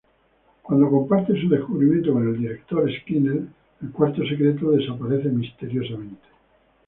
[0.63, 3.43] Cuando comparte su descubrimiento con el director Skinner,
[3.83, 6.27] el cuarto secreto desaparece misteriosamente.